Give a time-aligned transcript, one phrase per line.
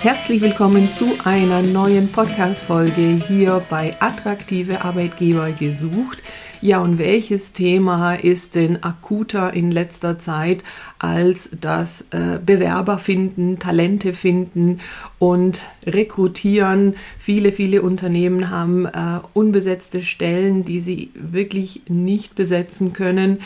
[0.00, 6.22] Herzlich willkommen zu einer neuen Podcast-Folge hier bei Attraktive Arbeitgeber gesucht.
[6.60, 10.62] Ja, und welches Thema ist denn akuter in letzter Zeit
[11.00, 14.78] als das äh, Bewerber finden, Talente finden
[15.18, 16.94] und rekrutieren?
[17.18, 23.38] Viele, viele Unternehmen haben äh, unbesetzte Stellen, die sie wirklich nicht besetzen können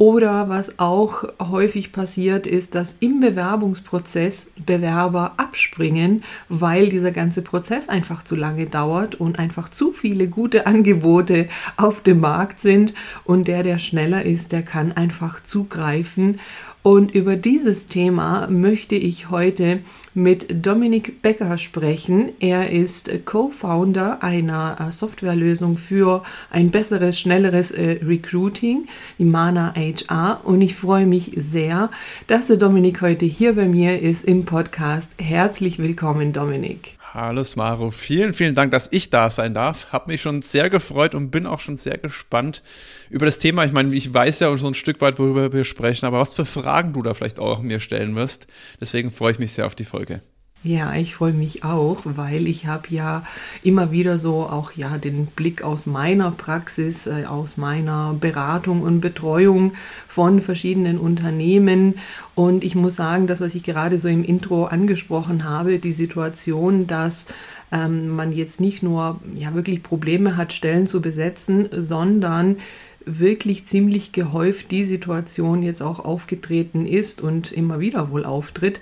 [0.00, 7.90] oder was auch häufig passiert, ist, dass im Bewerbungsprozess Bewerber abspringen, weil dieser ganze Prozess
[7.90, 12.94] einfach zu lange dauert und einfach zu viele gute Angebote auf dem Markt sind.
[13.24, 16.40] Und der, der schneller ist, der kann einfach zugreifen.
[16.82, 19.80] Und über dieses Thema möchte ich heute
[20.14, 22.30] mit Dominik Becker sprechen.
[22.40, 28.86] Er ist Co-Founder einer äh, Softwarelösung für ein besseres, schnelleres äh, Recruiting,
[29.18, 30.40] die Mana HR.
[30.44, 31.90] Und ich freue mich sehr,
[32.28, 35.12] dass der Dominik heute hier bei mir ist im Podcast.
[35.18, 36.99] Herzlich willkommen, Dominik.
[37.12, 39.92] Hallo Smaro, vielen, vielen Dank, dass ich da sein darf.
[39.92, 42.62] Hab mich schon sehr gefreut und bin auch schon sehr gespannt
[43.08, 43.64] über das Thema.
[43.64, 46.44] Ich meine, ich weiß ja so ein Stück weit, worüber wir sprechen, aber was für
[46.44, 48.46] Fragen du da vielleicht auch mir stellen wirst.
[48.80, 50.20] Deswegen freue ich mich sehr auf die Folge.
[50.62, 53.24] Ja, ich freue mich auch, weil ich habe ja
[53.62, 59.00] immer wieder so auch ja den Blick aus meiner Praxis, äh, aus meiner Beratung und
[59.00, 59.72] Betreuung
[60.06, 61.94] von verschiedenen Unternehmen.
[62.34, 66.86] Und ich muss sagen, das was ich gerade so im Intro angesprochen habe, die Situation,
[66.86, 67.28] dass
[67.72, 72.58] ähm, man jetzt nicht nur ja wirklich Probleme hat, Stellen zu besetzen, sondern
[73.06, 78.80] wirklich ziemlich gehäuft die Situation jetzt auch aufgetreten ist und immer wieder wohl auftritt,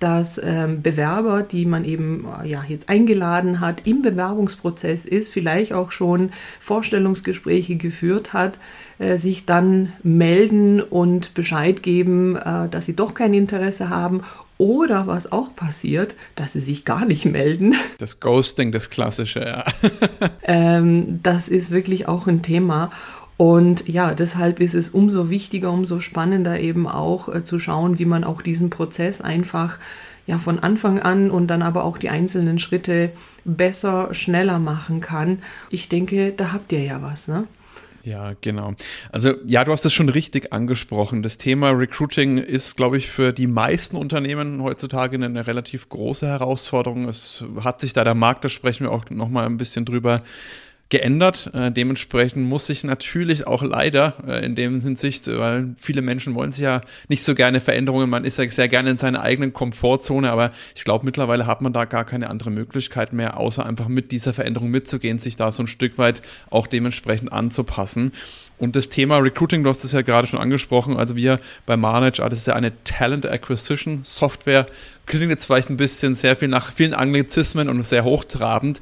[0.00, 5.72] dass ähm, Bewerber, die man eben äh, ja, jetzt eingeladen hat, im Bewerbungsprozess ist, vielleicht
[5.72, 8.58] auch schon Vorstellungsgespräche geführt hat,
[8.98, 14.22] äh, sich dann melden und Bescheid geben, äh, dass sie doch kein Interesse haben
[14.58, 17.76] oder was auch passiert, dass sie sich gar nicht melden.
[17.98, 19.64] Das Ghosting, das Klassische, ja.
[20.42, 22.90] ähm, das ist wirklich auch ein Thema.
[23.38, 28.04] Und ja, deshalb ist es umso wichtiger, umso spannender eben auch äh, zu schauen, wie
[28.04, 29.78] man auch diesen Prozess einfach
[30.26, 33.12] ja von Anfang an und dann aber auch die einzelnen Schritte
[33.44, 35.38] besser, schneller machen kann.
[35.70, 37.44] Ich denke, da habt ihr ja was, ne?
[38.02, 38.74] Ja, genau.
[39.12, 41.22] Also ja, du hast es schon richtig angesprochen.
[41.22, 47.08] Das Thema Recruiting ist, glaube ich, für die meisten Unternehmen heutzutage eine relativ große Herausforderung.
[47.08, 50.22] Es hat sich da der Markt, da sprechen wir auch noch mal ein bisschen drüber,
[50.90, 51.50] geändert.
[51.52, 56.52] Äh, dementsprechend muss sich natürlich auch leider äh, in dem Hinsicht, weil viele Menschen wollen
[56.52, 60.30] sich ja nicht so gerne Veränderungen, man ist ja sehr gerne in seiner eigenen Komfortzone,
[60.30, 64.12] aber ich glaube mittlerweile hat man da gar keine andere Möglichkeit mehr, außer einfach mit
[64.12, 68.12] dieser Veränderung mitzugehen, sich da so ein Stück weit auch dementsprechend anzupassen.
[68.58, 72.26] Und das Thema Recruiting, du hast es ja gerade schon angesprochen, also wir bei Manage,
[72.28, 74.66] das ist ja eine Talent Acquisition Software,
[75.06, 78.80] klingt jetzt vielleicht ein bisschen sehr viel nach vielen Anglizismen und sehr hochtrabend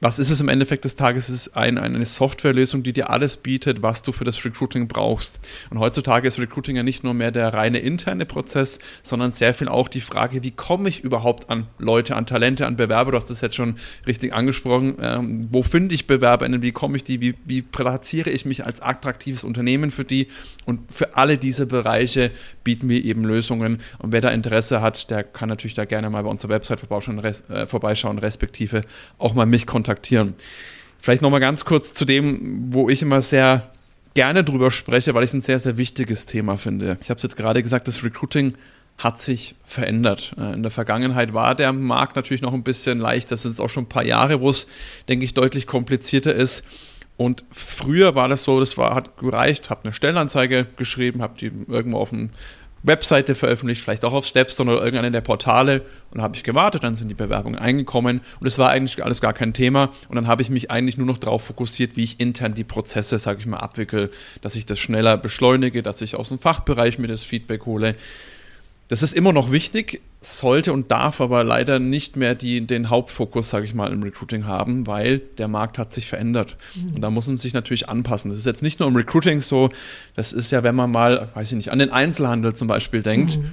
[0.00, 1.28] was ist es im Endeffekt des Tages?
[1.28, 5.46] Es ist ein, eine Softwarelösung, die dir alles bietet, was du für das Recruiting brauchst.
[5.68, 9.68] Und heutzutage ist Recruiting ja nicht nur mehr der reine interne Prozess, sondern sehr viel
[9.68, 13.10] auch die Frage, wie komme ich überhaupt an Leute, an Talente, an Bewerber?
[13.10, 14.96] Du hast das jetzt schon richtig angesprochen.
[15.02, 16.62] Ähm, wo finde ich BewerberInnen?
[16.62, 17.20] Wie komme ich die?
[17.20, 20.28] Wie, wie platziere ich mich als attraktives Unternehmen für die?
[20.64, 22.30] Und für alle diese Bereiche
[22.64, 23.82] bieten wir eben Lösungen.
[23.98, 27.66] Und wer da Interesse hat, der kann natürlich da gerne mal bei unserer Website äh,
[27.66, 28.80] vorbeischauen, respektive
[29.18, 30.34] auch mal mich kontaktieren kontaktieren.
[31.00, 33.70] Vielleicht nochmal ganz kurz zu dem, wo ich immer sehr
[34.14, 36.98] gerne drüber spreche, weil ich es ein sehr, sehr wichtiges Thema finde.
[37.00, 38.54] Ich habe es jetzt gerade gesagt, das Recruiting
[38.98, 40.34] hat sich verändert.
[40.38, 43.32] Äh, in der Vergangenheit war der Markt natürlich noch ein bisschen leicht.
[43.32, 44.66] Das sind auch schon ein paar Jahre, wo es,
[45.08, 46.64] denke ich, deutlich komplizierter ist.
[47.16, 51.50] Und früher war das so, das war, hat gereicht, habe eine Stellenanzeige geschrieben, habe die
[51.68, 52.30] irgendwo auf dem
[52.82, 55.80] Webseite veröffentlicht, vielleicht auch auf Stepstone oder irgendeiner der Portale.
[56.10, 58.20] Und dann habe ich gewartet, dann sind die Bewerbungen eingekommen.
[58.40, 59.90] Und es war eigentlich alles gar kein Thema.
[60.08, 63.18] Und dann habe ich mich eigentlich nur noch darauf fokussiert, wie ich intern die Prozesse,
[63.18, 67.08] sage ich mal, abwickle, dass ich das schneller beschleunige, dass ich aus dem Fachbereich mir
[67.08, 67.96] das Feedback hole.
[68.90, 73.48] Das ist immer noch wichtig, sollte und darf aber leider nicht mehr die, den Hauptfokus,
[73.48, 76.56] sage ich mal, im Recruiting haben, weil der Markt hat sich verändert.
[76.74, 76.96] Mhm.
[76.96, 78.32] Und da muss man sich natürlich anpassen.
[78.32, 79.70] Das ist jetzt nicht nur im Recruiting so,
[80.16, 83.38] das ist ja, wenn man mal, weiß ich nicht, an den Einzelhandel zum Beispiel denkt.
[83.38, 83.52] Mhm.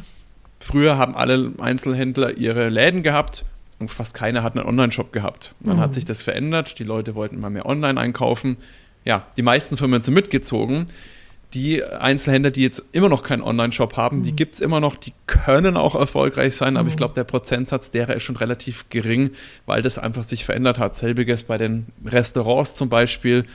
[0.59, 3.45] Früher haben alle Einzelhändler ihre Läden gehabt
[3.77, 5.53] und fast keiner hat einen Online-Shop gehabt.
[5.59, 5.81] Dann mhm.
[5.81, 8.57] hat sich das verändert, die Leute wollten mal mehr online einkaufen.
[9.05, 10.87] Ja, die meisten Firmen sind mitgezogen
[11.53, 14.23] die Einzelhändler, die jetzt immer noch keinen Online-Shop haben, mhm.
[14.23, 16.89] die gibt es immer noch, die können auch erfolgreich sein, aber mhm.
[16.89, 19.31] ich glaube, der Prozentsatz derer ist schon relativ gering,
[19.65, 20.95] weil das einfach sich verändert hat.
[20.95, 23.45] Selbiges bei den Restaurants zum Beispiel.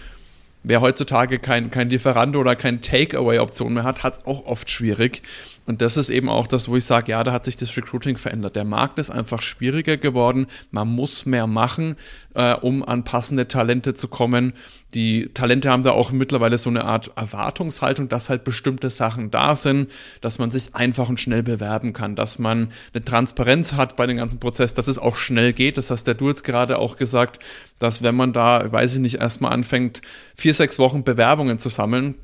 [0.64, 5.22] Wer heutzutage kein, kein Lieferando oder kein Takeaway-Option mehr hat, hat es auch oft schwierig.
[5.64, 8.16] Und das ist eben auch das, wo ich sage, ja, da hat sich das Recruiting
[8.16, 8.56] verändert.
[8.56, 10.46] Der Markt ist einfach schwieriger geworden.
[10.70, 11.94] Man muss mehr machen,
[12.34, 14.54] äh, um an passende Talente zu kommen.
[14.94, 19.54] Die Talente haben da auch mittlerweile so eine Art Erwartungshaltung, dass halt bestimmte Sachen da
[19.54, 24.06] sind, dass man sich einfach und schnell bewerben kann, dass man eine Transparenz hat bei
[24.06, 25.78] dem ganzen Prozess, dass es auch schnell geht.
[25.78, 27.38] Das hast der du jetzt gerade auch gesagt,
[27.78, 30.02] dass wenn man da, weiß ich nicht, erstmal anfängt,
[30.34, 32.16] vier, sechs Wochen Bewerbungen zu sammeln,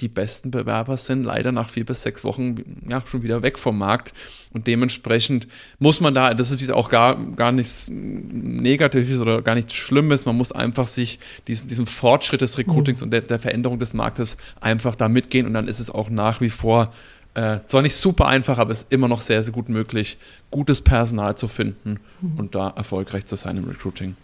[0.00, 2.56] die besten Bewerber sind leider nach vier bis sechs Wochen
[2.88, 4.12] ja, schon wieder weg vom Markt.
[4.52, 5.46] Und dementsprechend
[5.78, 10.36] muss man da, das ist auch gar, gar nichts Negatives oder gar nichts Schlimmes, man
[10.36, 13.04] muss einfach sich diesen, diesem Fortschritt des Recruitings mhm.
[13.04, 16.40] und der, der, Veränderung des Marktes einfach da mitgehen und dann ist es auch nach
[16.40, 16.92] wie vor
[17.34, 20.16] äh, zwar nicht super einfach, aber es ist immer noch sehr, sehr gut möglich,
[20.50, 22.38] gutes Personal zu finden mhm.
[22.38, 24.16] und da erfolgreich zu sein im Recruiting.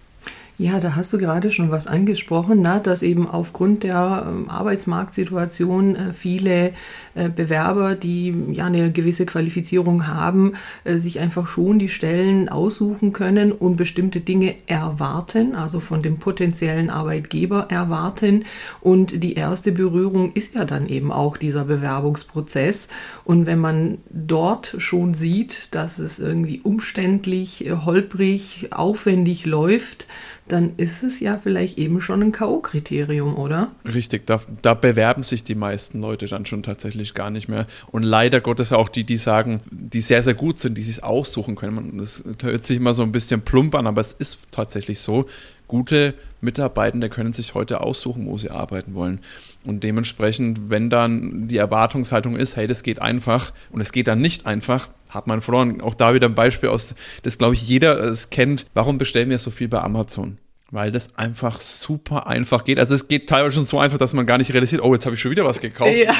[0.63, 4.49] Ja, da hast du gerade schon was angesprochen, na, ne, dass eben aufgrund der ähm,
[4.49, 6.73] Arbeitsmarktsituation äh, viele
[7.17, 10.53] äh, Bewerber, die ja eine gewisse Qualifizierung haben,
[10.85, 16.19] äh, sich einfach schon die Stellen aussuchen können und bestimmte Dinge erwarten, also von dem
[16.19, 18.45] potenziellen Arbeitgeber erwarten.
[18.81, 22.87] Und die erste Berührung ist ja dann eben auch dieser Bewerbungsprozess.
[23.25, 30.07] Und wenn man dort schon sieht, dass es irgendwie umständlich, äh, holprig, aufwendig läuft,
[30.53, 33.73] dann ist es ja vielleicht eben schon ein K.O.-Kriterium, oder?
[33.87, 37.67] Richtig, da, da, bewerben sich die meisten Leute dann schon tatsächlich gar nicht mehr.
[37.91, 41.57] Und leider Gottes auch die, die sagen, die sehr, sehr gut sind, die sich aussuchen
[41.57, 41.99] können.
[41.99, 45.27] Das hört sich immer so ein bisschen plump an, aber es ist tatsächlich so.
[45.69, 49.21] Gute Mitarbeitende können sich heute aussuchen, wo sie arbeiten wollen.
[49.65, 54.21] Und dementsprechend, wenn dann die Erwartungshaltung ist, hey, das geht einfach und es geht dann
[54.21, 55.81] nicht einfach, hat man verloren.
[55.81, 58.67] Auch da wieder ein Beispiel aus, das glaube ich jeder es kennt.
[58.75, 60.39] Warum bestellen wir so viel bei Amazon?
[60.73, 62.79] Weil das einfach super einfach geht.
[62.79, 65.15] Also es geht teilweise schon so einfach, dass man gar nicht realisiert, oh, jetzt habe
[65.15, 65.93] ich schon wieder was gekauft.
[65.95, 66.13] Ja.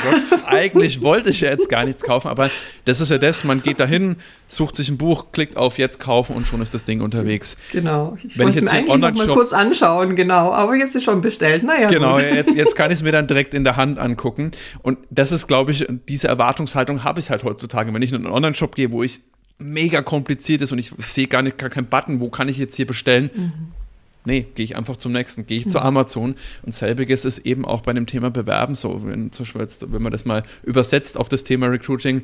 [0.47, 2.51] Eigentlich wollte ich ja jetzt gar nichts kaufen, aber
[2.85, 4.17] das ist ja das, man geht dahin,
[4.47, 7.57] sucht sich ein Buch, klickt auf jetzt kaufen und schon ist das Ding unterwegs.
[7.73, 8.19] Genau.
[8.23, 11.63] Ich Wenn ich jetzt mir online mal kurz anschauen, genau, aber jetzt ist schon bestellt.
[11.63, 14.51] Naja, genau, jetzt, jetzt, kann ich es mir dann direkt in der Hand angucken
[14.83, 17.95] und das ist, glaube ich, diese Erwartungshaltung habe ich halt heutzutage.
[17.95, 19.21] Wenn ich in einen Online-Shop gehe, wo ich
[19.59, 22.75] mega kompliziert ist und ich sehe gar nicht gar keinen Button, wo kann ich jetzt
[22.75, 23.31] hier bestellen?
[23.35, 23.82] Mhm
[24.25, 25.71] Nee, gehe ich einfach zum nächsten, gehe ich mhm.
[25.71, 26.37] zu Amazon.
[26.63, 29.03] Und selbiges ist eben auch bei dem Thema Bewerben so.
[29.05, 32.23] Wenn, zum Beispiel jetzt, wenn man das mal übersetzt auf das Thema Recruiting,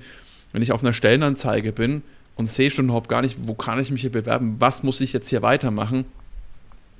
[0.52, 2.02] wenn ich auf einer Stellenanzeige bin
[2.36, 5.12] und sehe schon überhaupt gar nicht, wo kann ich mich hier bewerben, was muss ich
[5.12, 6.04] jetzt hier weitermachen,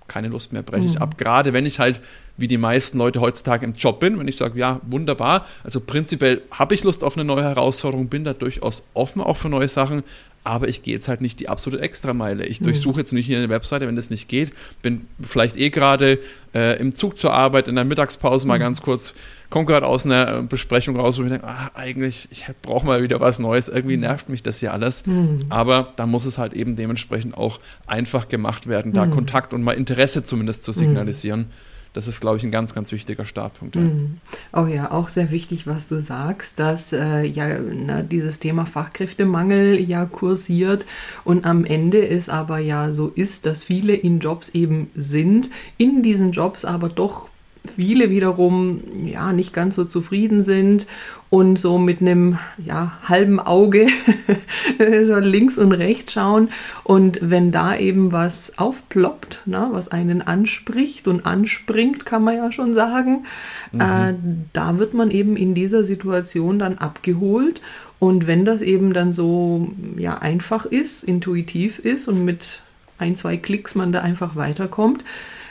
[0.08, 0.88] keine Lust mehr, breche mhm.
[0.88, 1.16] ich ab.
[1.16, 2.00] Gerade wenn ich halt,
[2.36, 6.42] wie die meisten Leute heutzutage im Job bin, wenn ich sage, ja, wunderbar, also prinzipiell
[6.50, 10.02] habe ich Lust auf eine neue Herausforderung, bin da durchaus offen auch für neue Sachen,
[10.48, 12.46] aber ich gehe jetzt halt nicht die absolute Extrameile.
[12.46, 12.64] Ich mhm.
[12.64, 14.52] durchsuche jetzt nicht hier eine Webseite, wenn das nicht geht.
[14.80, 16.18] Bin vielleicht eh gerade
[16.54, 18.62] äh, im Zug zur Arbeit, in der Mittagspause mal mhm.
[18.62, 19.12] ganz kurz,
[19.50, 23.20] komme gerade aus einer Besprechung raus, wo ich denke, ah, eigentlich, ich brauche mal wieder
[23.20, 23.68] was Neues.
[23.68, 24.02] Irgendwie mhm.
[24.02, 25.04] nervt mich das hier alles.
[25.04, 25.40] Mhm.
[25.50, 29.10] Aber da muss es halt eben dementsprechend auch einfach gemacht werden, da mhm.
[29.10, 31.50] Kontakt und mal Interesse zumindest zu signalisieren
[31.98, 33.74] das ist, glaube ich, ein ganz, ganz wichtiger Startpunkt.
[33.74, 33.82] Ja.
[33.82, 34.18] Mhm.
[34.52, 39.80] Oh ja, auch sehr wichtig, was du sagst, dass äh, ja na, dieses Thema Fachkräftemangel
[39.80, 40.86] ja kursiert
[41.24, 46.04] und am Ende ist aber ja so ist, dass viele in Jobs eben sind, in
[46.04, 47.30] diesen Jobs aber doch
[47.68, 50.86] viele wiederum ja nicht ganz so zufrieden sind
[51.30, 53.86] und so mit einem ja, halben Auge
[55.20, 56.48] links und rechts schauen.
[56.84, 62.50] Und wenn da eben was aufploppt, ne, was einen anspricht und anspringt, kann man ja
[62.50, 63.24] schon sagen,
[63.72, 63.80] mhm.
[63.80, 64.14] äh,
[64.52, 67.60] da wird man eben in dieser Situation dann abgeholt.
[67.98, 72.60] Und wenn das eben dann so ja, einfach ist, intuitiv ist und mit
[72.96, 75.04] ein, zwei Klicks man da einfach weiterkommt,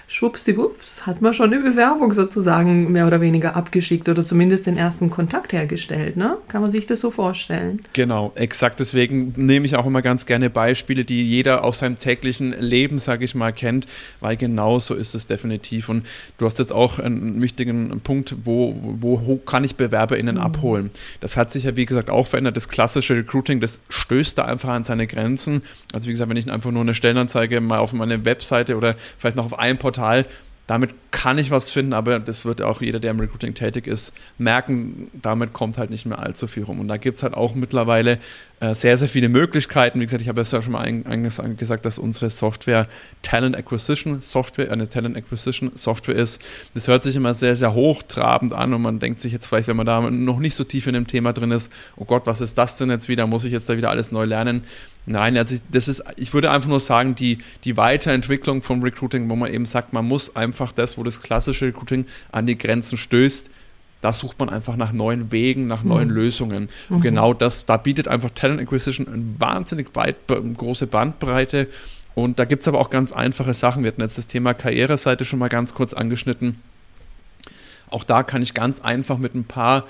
[0.10, 5.10] schwuppsdiwupps hat man schon eine Bewerbung sozusagen mehr oder weniger abgeschickt oder zumindest den ersten
[5.10, 6.16] Kontakt hergestellt.
[6.16, 6.38] Ne?
[6.48, 7.82] Kann man sich das so vorstellen?
[7.92, 8.80] Genau, exakt.
[8.80, 13.26] Deswegen nehme ich auch immer ganz gerne Beispiele, die jeder aus seinem täglichen Leben, sage
[13.26, 13.86] ich mal, kennt,
[14.22, 15.90] weil genau so ist es definitiv.
[15.90, 16.06] Und
[16.38, 20.42] du hast jetzt auch einen wichtigen Punkt, wo, wo kann ich BewerberInnen mhm.
[20.42, 20.90] abholen?
[21.20, 22.56] Das hat sich ja, wie gesagt, auch verändert.
[22.56, 25.64] Das klassische Recruiting, das stößt da einfach an seine Grenzen.
[25.92, 29.36] Also wie gesagt, wenn ich einfach nur eine Stellenanzeige mal auf meine Webseite oder vielleicht
[29.36, 30.26] noch auf einem Portal Portal.
[30.68, 34.14] Damit kann ich was finden, aber das wird auch jeder, der im Recruiting tätig ist,
[34.38, 36.82] merken, damit kommt halt nicht mehr allzu viel rum.
[36.82, 38.20] Und da gibt es halt auch mittlerweile
[38.60, 40.02] äh, sehr, sehr viele Möglichkeiten.
[40.02, 42.90] Wie gesagt, ich habe es ja schon mal eingangs gesagt, dass unsere Software
[43.22, 46.42] Talent Acquisition Software, eine Talent Acquisition Software ist.
[46.74, 49.78] Das hört sich immer sehr, sehr hochtrabend an und man denkt sich jetzt vielleicht, wenn
[49.78, 52.58] man da noch nicht so tief in dem Thema drin ist, oh Gott, was ist
[52.58, 53.26] das denn jetzt wieder?
[53.26, 54.66] Muss ich jetzt da wieder alles neu lernen?
[55.10, 59.38] Nein, also das ist, ich würde einfach nur sagen, die, die Weiterentwicklung vom Recruiting, wo
[59.38, 63.50] man eben sagt, man muss einfach das, wo das klassische Recruiting an die Grenzen stößt,
[64.02, 66.14] da sucht man einfach nach neuen Wegen, nach neuen mhm.
[66.14, 66.68] Lösungen.
[66.90, 67.02] Und mhm.
[67.02, 71.70] genau das, da bietet einfach Talent Acquisition eine wahnsinnig weit, große Bandbreite.
[72.14, 73.84] Und da gibt es aber auch ganz einfache Sachen.
[73.84, 76.62] Wir hatten jetzt das Thema Karriereseite schon mal ganz kurz angeschnitten.
[77.90, 79.86] Auch da kann ich ganz einfach mit ein paar,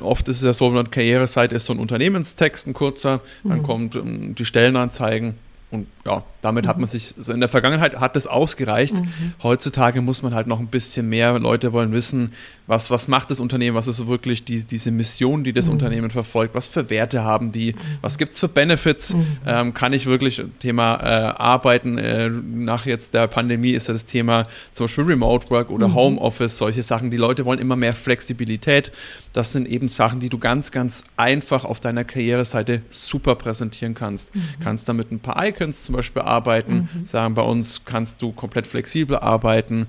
[0.00, 3.62] oft ist es ja so, eine Karriereseite ist so ein Unternehmenstext, ein kurzer, dann mhm.
[3.64, 5.34] kommt um, ähm, die Stellenanzeigen
[5.70, 6.68] und ja, damit mhm.
[6.68, 8.94] hat man sich, also in der Vergangenheit hat das ausgereicht.
[8.94, 9.34] Mhm.
[9.42, 11.38] Heutzutage muss man halt noch ein bisschen mehr.
[11.38, 12.32] Leute wollen wissen,
[12.66, 15.74] was, was macht das Unternehmen, was ist wirklich die, diese Mission, die das mhm.
[15.74, 17.78] Unternehmen verfolgt, was für Werte haben die, mhm.
[18.00, 19.26] was gibt es für Benefits, mhm.
[19.46, 24.04] ähm, kann ich wirklich, Thema äh, Arbeiten, äh, nach jetzt der Pandemie ist ja das
[24.06, 25.94] Thema zum Beispiel Remote Work oder mhm.
[25.94, 27.10] Homeoffice, solche Sachen.
[27.10, 28.92] Die Leute wollen immer mehr Flexibilität.
[29.34, 34.32] Das sind eben Sachen, die du ganz, ganz einfach auf deiner Karriereseite super präsentieren kannst.
[34.62, 36.88] Kannst damit ein paar Icons zum Beispiel arbeiten.
[36.92, 37.06] Mhm.
[37.06, 39.86] Sagen, bei uns kannst du komplett flexibel arbeiten.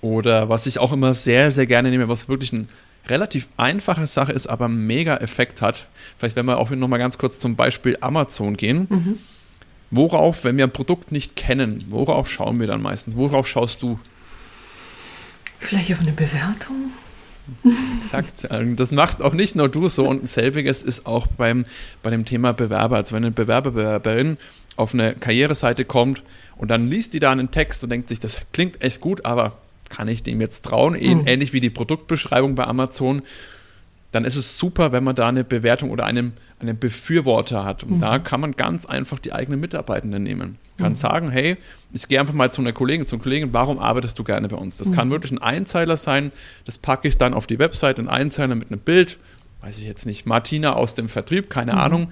[0.00, 2.66] Oder was ich auch immer sehr, sehr gerne nehme, was wirklich eine
[3.08, 5.88] relativ einfache Sache ist, aber mega Effekt hat.
[6.18, 8.86] Vielleicht, wenn wir auch noch mal ganz kurz zum Beispiel Amazon gehen.
[8.88, 9.18] Mhm.
[9.90, 13.16] Worauf, wenn wir ein Produkt nicht kennen, worauf schauen wir dann meistens?
[13.16, 13.98] Worauf schaust du?
[15.58, 16.92] Vielleicht auf eine Bewertung?
[18.00, 18.48] Exakt.
[18.76, 20.06] Das machst auch nicht nur du so.
[20.08, 21.66] Und selbiges ist auch beim,
[22.02, 22.96] bei dem Thema Bewerber.
[22.96, 24.38] Also wenn ein Bewerber, Bewerberin
[24.80, 26.22] auf eine Karriereseite kommt
[26.56, 29.58] und dann liest die da einen Text und denkt sich, das klingt echt gut, aber
[29.88, 30.94] kann ich dem jetzt trauen?
[30.94, 31.26] Mhm.
[31.26, 33.22] Ähnlich wie die Produktbeschreibung bei Amazon.
[34.12, 37.84] Dann ist es super, wenn man da eine Bewertung oder einen, einen Befürworter hat.
[37.84, 38.00] Und mhm.
[38.00, 40.58] da kann man ganz einfach die eigenen Mitarbeitenden nehmen.
[40.78, 40.96] Kann mhm.
[40.96, 41.56] sagen, hey,
[41.92, 44.78] ich gehe einfach mal zu einer Kollegin, zum Kollegen, warum arbeitest du gerne bei uns?
[44.78, 45.12] Das kann mhm.
[45.12, 46.32] wirklich ein Einzeiler sein,
[46.64, 49.18] das packe ich dann auf die Website, ein Einzeiler mit einem Bild,
[49.60, 51.78] weiß ich jetzt nicht, Martina aus dem Vertrieb, keine mhm.
[51.78, 52.08] Ahnung,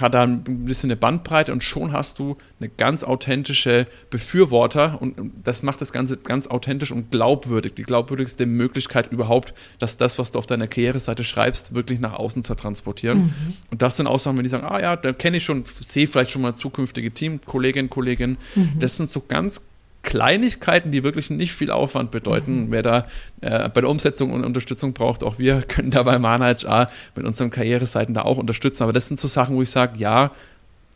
[0.00, 5.16] hat da ein bisschen eine Bandbreite und schon hast du eine ganz authentische Befürworter und
[5.44, 7.74] das macht das Ganze ganz authentisch und glaubwürdig.
[7.74, 12.44] Die glaubwürdigste Möglichkeit überhaupt, dass das, was du auf deiner Karriereseite schreibst, wirklich nach außen
[12.44, 13.18] zu transportieren.
[13.18, 13.54] Mhm.
[13.70, 16.30] Und das sind Aussagen, wenn die sagen, ah ja, da kenne ich schon, sehe vielleicht
[16.30, 18.38] schon mal zukünftige Teamkolleginnen, Kollegen.
[18.54, 18.78] Mhm.
[18.78, 19.62] Das sind so ganz
[20.08, 22.64] Kleinigkeiten, die wirklich nicht viel Aufwand bedeuten.
[22.64, 22.70] Mhm.
[22.70, 23.06] Wer da
[23.42, 27.26] äh, bei der Umsetzung und Unterstützung braucht, auch wir können da bei Mana HR mit
[27.26, 28.84] unseren Karriereseiten da auch unterstützen.
[28.84, 30.30] Aber das sind so Sachen, wo ich sage, ja,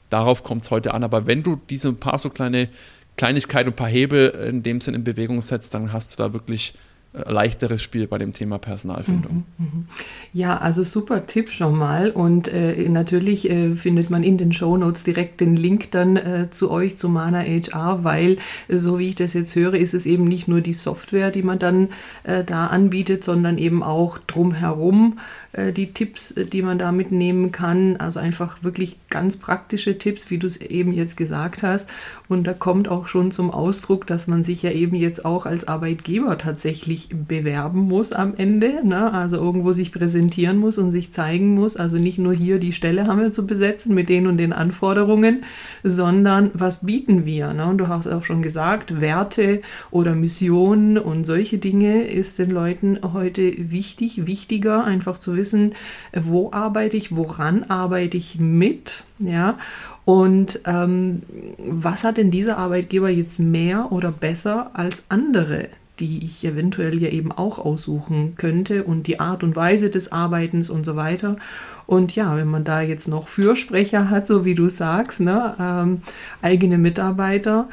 [0.09, 1.04] darauf kommt es heute an.
[1.04, 2.71] Aber wenn du diese paar so kleine
[3.19, 6.73] Kleinigkeiten, ein paar Hebel in dem Sinn in Bewegung setzt, dann hast du da wirklich
[7.12, 9.45] leichteres Spiel bei dem Thema Personalfindung.
[9.59, 9.87] Mhm, mhm.
[10.33, 12.11] Ja, also super Tipp schon mal.
[12.11, 16.49] Und äh, natürlich äh, findet man in den Show Notes direkt den Link dann äh,
[16.50, 18.38] zu euch, zu Mana HR, weil,
[18.69, 21.59] so wie ich das jetzt höre, ist es eben nicht nur die Software, die man
[21.59, 21.90] dann
[22.25, 25.41] äh, da anbietet, sondern eben auch drumherum äh,
[25.73, 27.97] die Tipps, äh, die man da mitnehmen kann.
[27.97, 31.90] Also einfach wirklich ganz praktische Tipps, wie du es eben jetzt gesagt hast.
[32.28, 35.68] Und da kommt auch schon zum Ausdruck, dass man sich ja eben jetzt auch als
[35.68, 38.80] Arbeitgeber tatsächlich bewerben muss am Ende.
[38.82, 39.12] Ne?
[39.12, 41.76] Also irgendwo sich präsentieren muss und sich zeigen muss.
[41.76, 45.44] Also nicht nur hier die Stelle haben wir zu besetzen mit den und den Anforderungen,
[45.85, 47.52] sondern was bieten wir?
[47.52, 47.66] Ne?
[47.66, 52.99] Und du hast auch schon gesagt, Werte oder Missionen und solche Dinge ist den Leuten
[53.12, 55.75] heute wichtig, wichtiger einfach zu wissen, wissen,
[56.14, 59.58] wo arbeite ich, woran arbeite ich mit, ja,
[60.04, 61.22] und ähm,
[61.58, 65.68] was hat denn dieser Arbeitgeber jetzt mehr oder besser als andere,
[66.00, 70.70] die ich eventuell ja eben auch aussuchen könnte und die Art und Weise des Arbeitens
[70.70, 71.37] und so weiter.
[71.87, 76.02] Und ja, wenn man da jetzt noch Fürsprecher hat, so wie du sagst, ne, ähm,
[76.40, 77.68] eigene Mitarbeiter,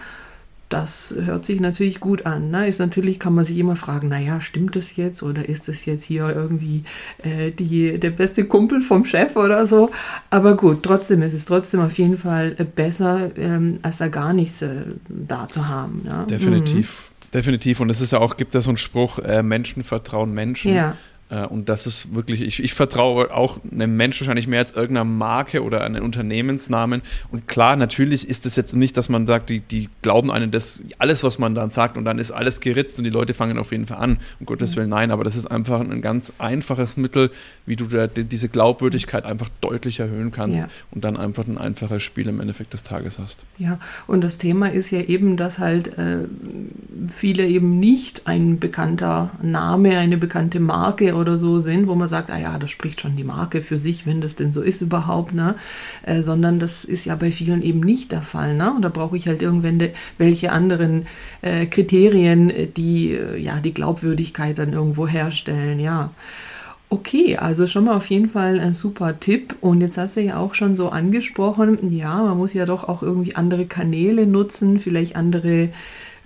[0.70, 2.52] das hört sich natürlich gut an.
[2.52, 2.68] Ne?
[2.68, 6.04] Ist natürlich, kann man sich immer fragen, naja, stimmt das jetzt oder ist das jetzt
[6.04, 6.84] hier irgendwie
[7.24, 9.90] äh, die, der beste Kumpel vom Chef oder so?
[10.30, 14.34] Aber gut, trotzdem ist es trotzdem auf jeden Fall äh, besser, ähm, als da gar
[14.34, 16.04] nichts äh, da zu haben.
[16.06, 16.28] Ne?
[16.30, 17.10] Definitiv.
[17.10, 17.32] Mhm.
[17.34, 17.80] Definitiv.
[17.80, 20.74] Und es ist ja auch, gibt ja so einen Spruch, äh, Menschen vertrauen Menschen.
[20.74, 20.96] Ja.
[21.30, 25.06] Äh, und das ist wirklich, ich, ich vertraue auch einem Menschen wahrscheinlich mehr als irgendeiner
[25.06, 27.02] Marke oder einem Unternehmensnamen.
[27.32, 30.84] Und klar, natürlich ist es jetzt nicht, dass man sagt, die, die glauben einem das,
[30.98, 33.72] alles, was man dann sagt, und dann ist alles geritzt und die Leute fangen auf
[33.72, 34.18] jeden Fall an.
[34.40, 34.76] Um Gottes.
[34.76, 37.32] Willen, nein, aber das ist einfach ein ganz einfaches Mittel,
[37.66, 40.70] wie du da diese Glaubwürdigkeit einfach deutlich erhöhen kannst ja.
[40.92, 43.46] und dann einfach ein einfaches Spiel im Endeffekt des Tages hast.
[43.58, 46.20] Ja, und das Thema ist ja eben, dass halt äh,
[47.08, 52.32] viele eben nicht ein bekannter Name, eine bekannte Marke oder so sind, wo man sagt,
[52.32, 55.34] ah ja, das spricht schon die Marke für sich, wenn das denn so ist überhaupt,
[55.34, 55.56] ne?
[56.04, 58.74] Äh, sondern das ist ja bei vielen eben nicht der Fall, ne?
[58.74, 61.06] Und da brauche ich halt irgendwelche anderen
[61.42, 66.12] äh, Kriterien, äh, die äh, ja die Glaubwürdigkeit dann irgendwo herstellen, ja.
[66.92, 69.56] Okay, also schon mal auf jeden Fall ein super Tipp.
[69.62, 73.04] Und jetzt hast du ja auch schon so angesprochen, ja, man muss ja doch auch
[73.04, 75.70] irgendwie andere Kanäle nutzen, vielleicht andere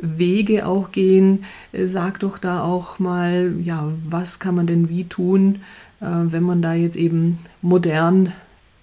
[0.03, 1.45] Wege auch gehen.
[1.71, 5.61] Äh, sag doch da auch mal, ja, was kann man denn wie tun,
[6.01, 8.33] äh, wenn man da jetzt eben modern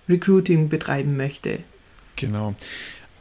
[0.08, 1.60] Recruiting betreiben möchte?
[2.16, 2.54] Genau.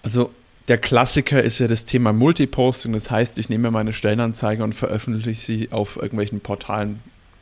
[0.02, 0.32] Also
[0.70, 2.94] der Klassiker ist ja das Thema Multiposting.
[2.94, 7.00] Das heißt, ich nehme meine Stellenanzeige und veröffentliche sie auf irgendwelchen Portalen.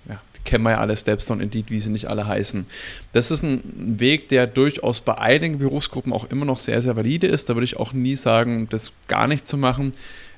[0.07, 2.65] Ja, kennen wir ja alle, Stepstone, Indeed, wie sie nicht alle heißen.
[3.11, 7.27] Das ist ein Weg, der durchaus bei einigen Berufsgruppen auch immer noch sehr, sehr valide
[7.27, 7.49] ist.
[7.49, 9.91] Da würde ich auch nie sagen, das gar nicht zu machen.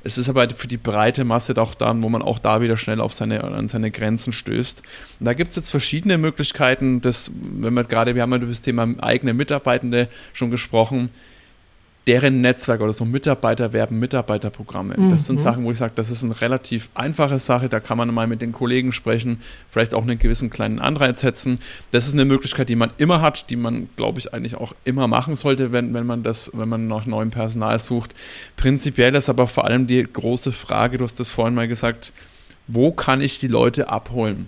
[0.03, 3.01] Es ist aber für die breite Masse doch dann, wo man auch da wieder schnell
[3.01, 4.81] auf seine, an seine Grenzen stößt.
[5.19, 8.47] Und da gibt es jetzt verschiedene Möglichkeiten, das, wenn wir gerade, wir haben ja über
[8.47, 11.09] das Thema eigene Mitarbeitende schon gesprochen,
[12.07, 14.95] deren Netzwerk oder so Mitarbeiter werben Mitarbeiterprogramme.
[14.97, 15.09] Mhm.
[15.09, 15.39] Das sind.
[15.39, 18.41] Sachen, wo ich sage, das ist eine relativ einfache Sache, da kann man mal mit
[18.41, 21.59] den Kollegen sprechen, vielleicht auch einen gewissen kleinen Anreiz setzen.
[21.91, 25.07] Das ist eine Möglichkeit, die man immer hat, die man, glaube ich, eigentlich auch immer
[25.07, 28.13] machen sollte, wenn, wenn man das, wenn man nach neuem Personal sucht.
[28.55, 32.11] Prinzipiell ist aber vor allem die große Frage, du hast das vorhin mal gesagt,
[32.67, 34.47] wo kann ich die Leute abholen?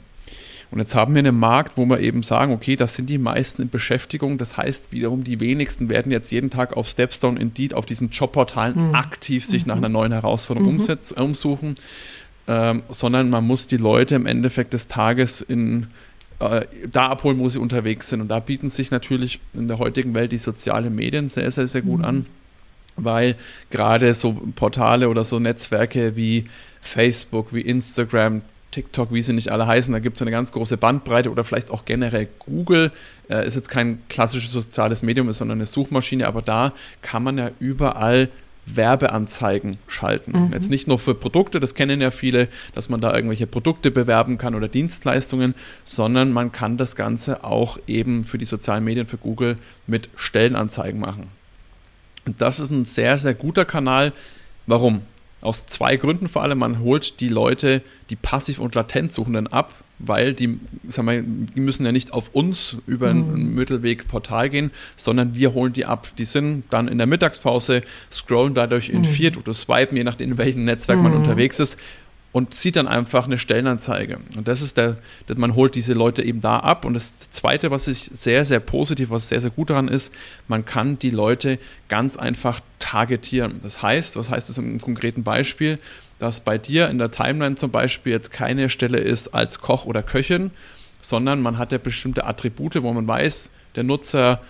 [0.72, 3.62] Und jetzt haben wir einen Markt, wo wir eben sagen, okay, das sind die meisten
[3.62, 4.38] in Beschäftigung.
[4.38, 8.88] Das heißt wiederum, die wenigsten werden jetzt jeden Tag auf Stepstone, Indeed, auf diesen Jobportalen
[8.88, 8.96] mhm.
[8.96, 9.68] aktiv sich mhm.
[9.68, 10.98] nach einer neuen Herausforderung mhm.
[11.18, 11.76] umsuchen,
[12.48, 15.88] ähm, sondern man muss die Leute im Endeffekt des Tages in
[16.40, 18.22] äh, da abholen, wo sie unterwegs sind.
[18.22, 21.82] Und da bieten sich natürlich in der heutigen Welt die sozialen Medien sehr, sehr, sehr
[21.82, 22.06] gut mhm.
[22.06, 22.26] an
[22.98, 23.36] weil
[23.70, 26.46] gerade so Portale oder so Netzwerke wie
[26.82, 30.78] Facebook, wie Instagram, TikTok, wie sie nicht alle heißen, da gibt es eine ganz große
[30.78, 32.92] Bandbreite oder vielleicht auch generell Google.
[33.30, 37.52] Äh, ist jetzt kein klassisches soziales Medium, sondern eine Suchmaschine, aber da kann man ja
[37.60, 38.30] überall
[38.66, 40.48] Werbeanzeigen schalten.
[40.48, 40.54] Mhm.
[40.54, 44.38] Jetzt nicht nur für Produkte, das kennen ja viele, dass man da irgendwelche Produkte bewerben
[44.38, 49.18] kann oder Dienstleistungen, sondern man kann das Ganze auch eben für die sozialen Medien, für
[49.18, 49.56] Google
[49.88, 51.28] mit Stellenanzeigen machen.
[52.26, 54.14] Und das ist ein sehr, sehr guter Kanal.
[54.68, 55.02] Warum?
[55.42, 56.60] Aus zwei Gründen vor allem.
[56.60, 61.60] Man holt die Leute, die passiv und latent Suchenden ab, weil die, sag mal, die
[61.60, 63.34] müssen ja nicht auf uns über mhm.
[63.34, 66.10] ein Mittelweg-Portal gehen, sondern wir holen die ab.
[66.18, 69.06] Die sind dann in der Mittagspause, scrollen dadurch in mhm.
[69.06, 71.04] Viert oder swipen, je nachdem, in welchem Netzwerk mhm.
[71.04, 71.78] man unterwegs ist
[72.32, 74.20] und sieht dann einfach eine Stellenanzeige.
[74.38, 74.96] Und das ist der,
[75.36, 76.86] man holt diese Leute eben da ab.
[76.86, 80.14] Und das Zweite, was ich sehr, sehr positiv, was sehr, sehr gut daran ist,
[80.48, 83.60] man kann die Leute ganz einfach targetieren.
[83.62, 85.78] Das heißt, was heißt das im konkreten Beispiel?
[86.20, 90.02] Dass bei dir in der Timeline zum Beispiel jetzt keine Stelle ist als Koch oder
[90.02, 90.52] Köchin,
[91.02, 94.42] sondern man hat ja bestimmte Attribute, wo man weiß, der Nutzer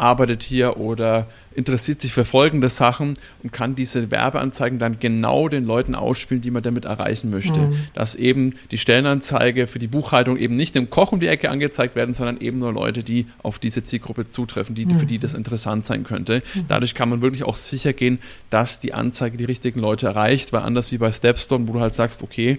[0.00, 5.64] arbeitet hier oder interessiert sich für folgende Sachen und kann diese Werbeanzeigen dann genau den
[5.64, 7.60] Leuten ausspielen, die man damit erreichen möchte.
[7.60, 7.86] Mhm.
[7.94, 11.96] Dass eben die Stellenanzeige für die Buchhaltung eben nicht dem Koch um die Ecke angezeigt
[11.96, 14.98] werden, sondern eben nur Leute, die auf diese Zielgruppe zutreffen, die, mhm.
[15.00, 16.42] für die das interessant sein könnte.
[16.54, 16.66] Mhm.
[16.68, 18.18] Dadurch kann man wirklich auch sicher gehen,
[18.50, 21.94] dass die Anzeige die richtigen Leute erreicht, weil anders wie bei Stepstone, wo du halt
[21.94, 22.58] sagst, okay,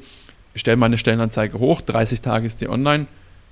[0.54, 3.06] ich stelle meine Stellenanzeige hoch, 30 Tage ist die online,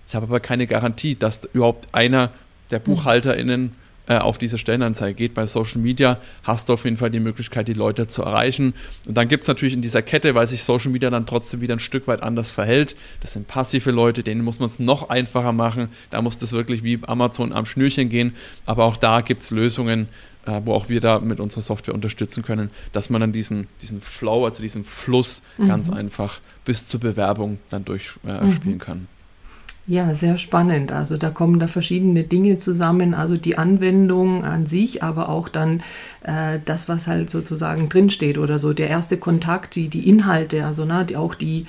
[0.05, 2.31] ich habe aber keine Garantie, dass überhaupt einer
[2.71, 3.71] der BuchhalterInnen
[4.07, 5.33] äh, auf diese Stellenanzeige geht.
[5.33, 8.73] Bei Social Media hast du auf jeden Fall die Möglichkeit, die Leute zu erreichen.
[9.05, 11.75] Und dann gibt es natürlich in dieser Kette, weil sich Social Media dann trotzdem wieder
[11.75, 12.95] ein Stück weit anders verhält.
[13.19, 15.89] Das sind passive Leute, denen muss man es noch einfacher machen.
[16.09, 18.33] Da muss das wirklich wie Amazon am Schnürchen gehen.
[18.65, 20.07] Aber auch da gibt es Lösungen,
[20.45, 23.99] äh, wo auch wir da mit unserer Software unterstützen können, dass man dann diesen, diesen
[23.99, 25.67] Flow, also diesen Fluss mhm.
[25.67, 28.79] ganz einfach bis zur Bewerbung dann durchspielen äh, mhm.
[28.79, 29.07] kann.
[29.89, 30.91] Ja, sehr spannend.
[30.91, 35.81] Also da kommen da verschiedene Dinge zusammen, also die Anwendung an sich, aber auch dann
[36.23, 40.83] äh, das, was halt sozusagen drinsteht oder so, der erste Kontakt, die, die Inhalte, also
[40.83, 41.67] na, die, auch die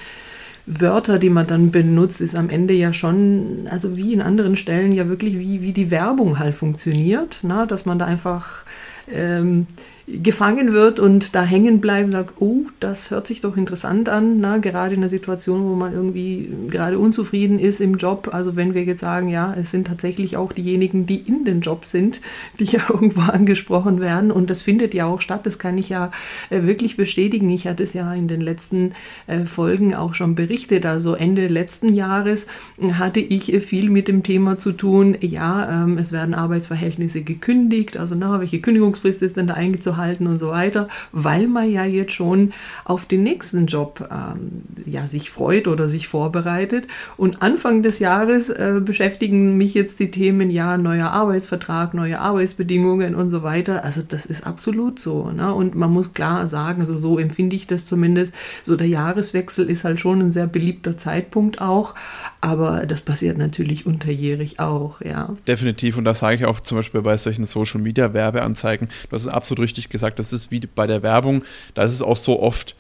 [0.67, 4.91] Wörter, die man dann benutzt, ist am Ende ja schon, also wie in anderen Stellen
[4.91, 8.65] ja wirklich, wie, wie die Werbung halt funktioniert, na, dass man da einfach
[9.13, 9.69] ähm,
[10.11, 14.57] gefangen wird und da hängen bleiben, sagt, oh, das hört sich doch interessant an, na,
[14.57, 18.31] gerade in einer Situation, wo man irgendwie gerade unzufrieden ist im Job.
[18.33, 21.85] Also wenn wir jetzt sagen, ja, es sind tatsächlich auch diejenigen, die in den Job
[21.85, 22.23] sind,
[22.59, 26.11] die ja irgendwo angesprochen werden und das findet ja auch statt, das kann ich ja
[26.49, 27.51] äh, wirklich bestätigen.
[27.51, 28.93] Ich hatte es ja in den letzten
[29.27, 32.47] äh, Folgen auch schon berichtet, also Ende letzten Jahres
[32.93, 37.99] hatte ich äh, viel mit dem Thema zu tun, ja, ähm, es werden Arbeitsverhältnisse gekündigt,
[37.99, 39.98] also na, welche Kündigungsfrist ist denn da eingezogen?
[39.99, 42.53] Halten und so weiter, weil man ja jetzt schon
[42.85, 46.89] auf den nächsten Job ähm, ja, sich freut oder sich vorbereitet.
[47.19, 53.15] Und Anfang des Jahres äh, beschäftigen mich jetzt die Themen, ja, neuer Arbeitsvertrag, neue Arbeitsbedingungen
[53.15, 53.85] und so weiter.
[53.85, 55.31] Also das ist absolut so.
[55.31, 55.53] Ne?
[55.53, 59.85] Und man muss klar sagen, also so empfinde ich das zumindest, so der Jahreswechsel ist
[59.85, 61.95] halt schon ein sehr beliebter Zeitpunkt auch,
[62.41, 65.37] aber das passiert natürlich unterjährig auch, ja.
[65.47, 65.97] Definitiv.
[65.97, 68.89] Und das sage ich auch zum Beispiel bei solchen Social Media Werbeanzeigen.
[69.09, 70.19] Du hast es absolut richtig gesagt.
[70.19, 71.45] Das ist wie bei der Werbung.
[71.75, 72.77] Da ist es auch so oft,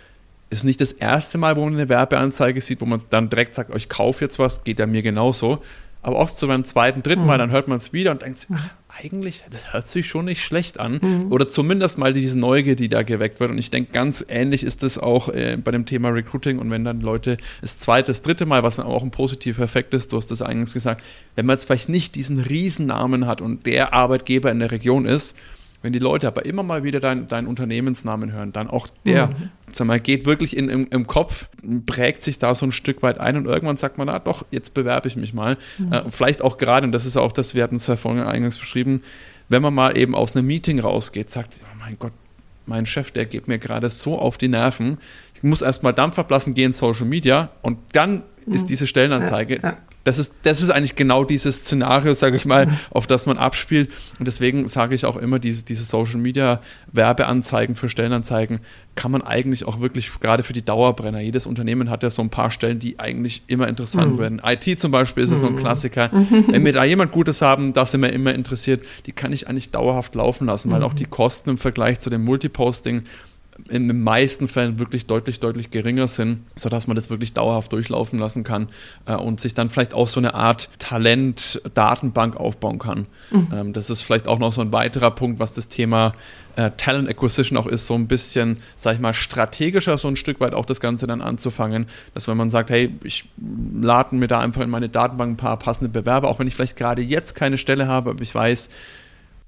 [0.50, 3.70] ist nicht das erste Mal, wo man eine Werbeanzeige sieht, wo man dann direkt sagt,
[3.72, 5.62] oh, ich kaufe jetzt was, geht ja mir genauso.
[6.00, 7.40] Aber oft so beim zweiten, dritten Mal, mhm.
[7.40, 8.70] dann hört man es wieder und denkt, ach,
[9.02, 11.00] eigentlich, das hört sich schon nicht schlecht an.
[11.02, 11.32] Mhm.
[11.32, 13.50] Oder zumindest mal diese Neugier, die da geweckt wird.
[13.50, 16.60] Und ich denke, ganz ähnlich ist es auch äh, bei dem Thema Recruiting.
[16.60, 19.92] Und wenn dann Leute das zweite, das dritte Mal, was dann auch ein positiver Effekt
[19.92, 21.02] ist, du hast das eingangs gesagt,
[21.34, 25.36] wenn man jetzt vielleicht nicht diesen Riesennamen hat und der Arbeitgeber in der Region ist,
[25.82, 29.50] wenn die Leute aber immer mal wieder deinen dein Unternehmensnamen hören, dann auch der, mhm.
[29.70, 31.48] sag mal, geht wirklich in, im, im, Kopf,
[31.86, 34.74] prägt sich da so ein Stück weit ein und irgendwann sagt man, ah doch, jetzt
[34.74, 35.56] bewerbe ich mich mal.
[35.78, 35.92] Mhm.
[35.92, 38.58] Äh, vielleicht auch gerade, und das ist auch das, wir hatten es ja vorhin eingangs
[38.58, 39.02] beschrieben,
[39.48, 42.12] wenn man mal eben aus einem Meeting rausgeht, sagt, oh mein Gott,
[42.66, 44.98] mein Chef, der geht mir gerade so auf die Nerven.
[45.34, 48.54] Ich muss erstmal Dampf ablassen, gehen in Social Media und dann mhm.
[48.54, 49.76] ist diese Stellenanzeige ja, ja
[50.08, 53.90] das ist, das ist eigentlich genau dieses Szenario, sage ich mal, auf das man abspielt.
[54.18, 58.60] Und deswegen sage ich auch immer, diese, diese Social Media Werbeanzeigen für Stellenanzeigen
[58.94, 61.20] kann man eigentlich auch wirklich gerade für die Dauerbrenner.
[61.20, 64.18] Jedes Unternehmen hat ja so ein paar Stellen, die eigentlich immer interessant mhm.
[64.18, 64.42] werden.
[64.42, 65.36] IT zum Beispiel ist mhm.
[65.36, 65.58] so ein mhm.
[65.58, 66.10] Klassiker.
[66.46, 69.70] Wenn wir da jemand Gutes haben, das sind wir immer interessiert, die kann ich eigentlich
[69.70, 70.86] dauerhaft laufen lassen, weil mhm.
[70.86, 73.04] auch die Kosten im Vergleich zu dem Multiposting
[73.68, 78.18] in den meisten Fällen wirklich deutlich, deutlich geringer sind, sodass man das wirklich dauerhaft durchlaufen
[78.18, 78.68] lassen kann
[79.06, 83.06] äh, und sich dann vielleicht auch so eine Art Talent-Datenbank aufbauen kann.
[83.30, 83.48] Mhm.
[83.52, 86.14] Ähm, das ist vielleicht auch noch so ein weiterer Punkt, was das Thema
[86.56, 90.40] äh, Talent Acquisition auch ist, so ein bisschen, sag ich mal, strategischer so ein Stück
[90.40, 93.28] weit auch das Ganze dann anzufangen, dass wenn man sagt, hey, ich
[93.80, 96.76] lade mir da einfach in meine Datenbank ein paar passende Bewerber, auch wenn ich vielleicht
[96.76, 98.70] gerade jetzt keine Stelle habe, aber ich weiß,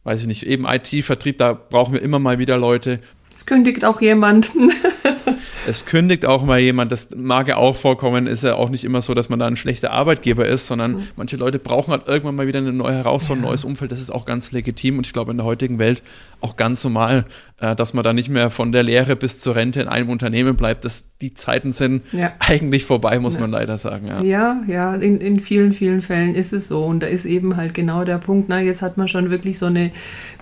[0.05, 3.01] weiß ich nicht, eben IT, Vertrieb, da brauchen wir immer mal wieder Leute,
[3.35, 4.51] es kündigt auch jemand.
[5.67, 9.03] es kündigt auch mal jemand, das mag ja auch vorkommen, ist ja auch nicht immer
[9.03, 11.09] so, dass man da ein schlechter Arbeitgeber ist, sondern mhm.
[11.17, 14.11] manche Leute brauchen halt irgendwann mal wieder eine neue Herausforderung, ein neues Umfeld, das ist
[14.11, 16.03] auch ganz legitim und ich glaube in der heutigen Welt
[16.41, 17.27] auch ganz normal,
[17.61, 20.57] äh, dass man da nicht mehr von der Lehre bis zur Rente in einem Unternehmen
[20.57, 20.85] bleibt.
[20.85, 22.33] Das, die Zeiten sind ja.
[22.39, 23.43] eigentlich vorbei, muss ja.
[23.43, 24.07] man leider sagen.
[24.07, 26.85] Ja, ja, ja in, in vielen, vielen Fällen ist es so.
[26.85, 29.67] Und da ist eben halt genau der Punkt, na, jetzt hat man schon wirklich so
[29.67, 29.91] eine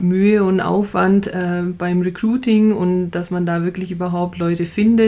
[0.00, 5.07] Mühe und Aufwand äh, beim Recruiting und dass man da wirklich überhaupt Leute findet,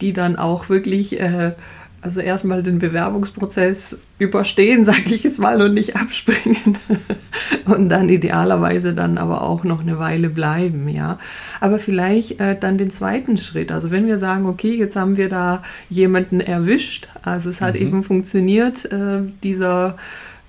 [0.00, 1.52] die dann auch wirklich äh,
[2.02, 6.78] also erstmal den Bewerbungsprozess überstehen, sage ich es mal, und nicht abspringen.
[7.66, 11.18] und dann idealerweise dann aber auch noch eine Weile bleiben, ja.
[11.60, 13.72] Aber vielleicht äh, dann den zweiten Schritt.
[13.72, 17.80] Also wenn wir sagen, okay, jetzt haben wir da jemanden erwischt, also es hat mhm.
[17.80, 19.96] eben funktioniert, äh, dieser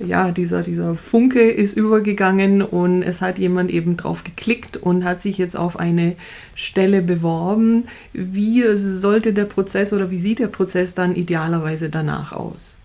[0.05, 5.21] ja, dieser, dieser Funke ist übergegangen und es hat jemand eben drauf geklickt und hat
[5.21, 6.15] sich jetzt auf eine
[6.55, 7.85] Stelle beworben.
[8.13, 12.75] Wie sollte der Prozess oder wie sieht der Prozess dann idealerweise danach aus?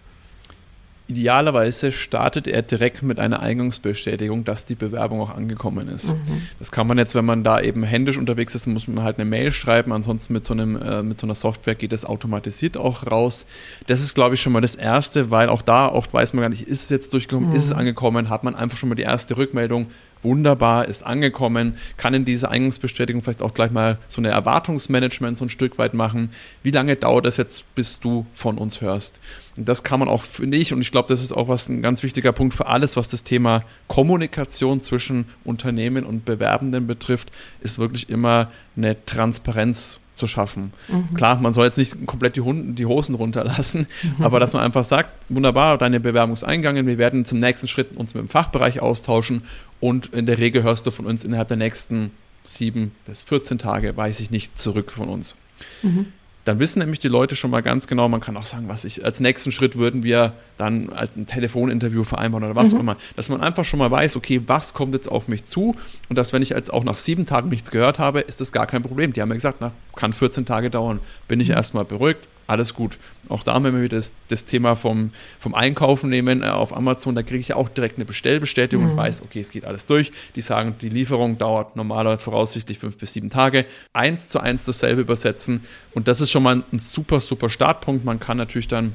[1.08, 6.08] Idealerweise startet er direkt mit einer Eingangsbestätigung, dass die Bewerbung auch angekommen ist.
[6.08, 6.42] Mhm.
[6.58, 9.24] Das kann man jetzt, wenn man da eben händisch unterwegs ist, muss man halt eine
[9.24, 9.92] Mail schreiben.
[9.92, 13.46] Ansonsten mit so, einem, äh, mit so einer Software geht das automatisiert auch raus.
[13.86, 16.48] Das ist, glaube ich, schon mal das Erste, weil auch da oft weiß man gar
[16.48, 17.56] nicht, ist es jetzt durchgekommen, mhm.
[17.56, 17.78] ist es mhm.
[17.78, 19.86] angekommen, hat man einfach schon mal die erste Rückmeldung,
[20.22, 25.44] wunderbar, ist angekommen, kann in diese Eingangsbestätigung vielleicht auch gleich mal so eine Erwartungsmanagement so
[25.44, 26.30] ein Stück weit machen.
[26.64, 29.20] Wie lange dauert es jetzt, bis du von uns hörst?
[29.56, 31.82] Und das kann man auch, finde ich, und ich glaube, das ist auch was ein
[31.82, 37.78] ganz wichtiger Punkt für alles, was das Thema Kommunikation zwischen Unternehmen und Bewerbenden betrifft, ist
[37.78, 40.72] wirklich immer eine Transparenz zu schaffen.
[40.88, 41.14] Mhm.
[41.14, 44.24] Klar, man soll jetzt nicht komplett die, Hunden, die Hosen runterlassen, mhm.
[44.24, 47.96] aber dass man einfach sagt, wunderbar, deine Bewerbung ist eingegangen, wir werden zum nächsten Schritt
[47.96, 49.42] uns mit dem Fachbereich austauschen
[49.78, 52.12] und in der Regel hörst du von uns innerhalb der nächsten
[52.44, 55.34] sieben bis 14 Tage, weiß ich nicht, zurück von uns.
[55.82, 56.12] Mhm
[56.46, 59.04] dann wissen nämlich die Leute schon mal ganz genau, man kann auch sagen, was ich,
[59.04, 62.76] als nächsten Schritt würden wir dann als ein Telefoninterview vereinbaren oder was mhm.
[62.76, 65.74] auch immer, dass man einfach schon mal weiß, okay, was kommt jetzt auf mich zu
[66.08, 68.68] und dass, wenn ich jetzt auch nach sieben Tagen nichts gehört habe, ist das gar
[68.68, 69.12] kein Problem.
[69.12, 71.54] Die haben ja gesagt, na, kann 14 Tage dauern, bin ich mhm.
[71.54, 72.98] erstmal beruhigt, alles gut.
[73.28, 77.22] Auch da, wenn wir das, das Thema vom, vom Einkaufen nehmen äh, auf Amazon, da
[77.22, 78.90] kriege ich ja auch direkt eine Bestellbestätigung mhm.
[78.92, 80.12] und weiß, okay, es geht alles durch.
[80.36, 83.66] Die sagen, die Lieferung dauert normalerweise voraussichtlich fünf bis sieben Tage.
[83.92, 85.64] Eins zu eins dasselbe übersetzen.
[85.94, 88.04] Und das ist schon mal ein super, super Startpunkt.
[88.04, 88.94] Man kann natürlich dann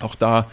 [0.00, 0.46] auch da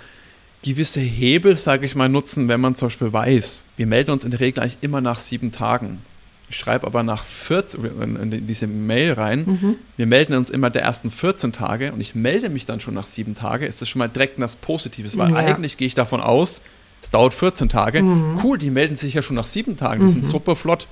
[0.64, 4.32] gewisse Hebel, sage ich mal, nutzen, wenn man zum Beispiel weiß, wir melden uns in
[4.32, 6.02] der Regel eigentlich immer nach sieben Tagen.
[6.50, 7.84] Ich schreibe aber nach 14,
[8.32, 9.76] in diese Mail rein, mhm.
[9.98, 13.06] wir melden uns immer der ersten 14 Tage und ich melde mich dann schon nach
[13.06, 15.38] sieben Tagen, ist das schon mal direkt was Positives, weil ja.
[15.38, 16.62] eigentlich gehe ich davon aus,
[17.02, 18.02] es dauert 14 Tage.
[18.02, 18.40] Mhm.
[18.44, 20.22] Cool, die melden sich ja schon nach sieben Tagen, die mhm.
[20.22, 20.88] sind super flott.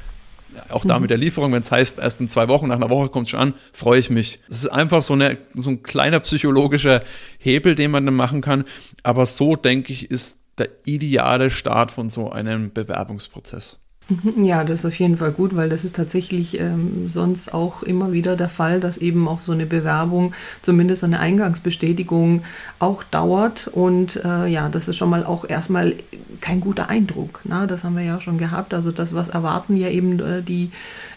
[0.69, 1.03] Auch da mhm.
[1.03, 3.31] mit der Lieferung, wenn es heißt, erst in zwei Wochen, nach einer Woche kommt es
[3.31, 4.39] schon an, freue ich mich.
[4.47, 7.03] Das ist einfach so, eine, so ein kleiner psychologischer
[7.39, 8.65] Hebel, den man dann machen kann.
[9.01, 13.79] Aber so, denke ich, ist der ideale Start von so einem Bewerbungsprozess.
[14.09, 17.83] Mhm, ja, das ist auf jeden Fall gut, weil das ist tatsächlich ähm, sonst auch
[17.83, 22.43] immer wieder der Fall, dass eben auch so eine Bewerbung, zumindest so eine Eingangsbestätigung,
[22.79, 23.69] auch dauert.
[23.69, 25.95] Und äh, ja, das ist schon mal auch erstmal
[26.41, 27.41] kein guter Eindruck.
[27.45, 27.65] Na?
[27.65, 28.73] Das haben wir ja schon gehabt.
[28.73, 30.71] Also das, was erwarten ja eben äh, die